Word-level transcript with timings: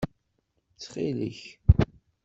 Ttxil-k! 0.71 1.41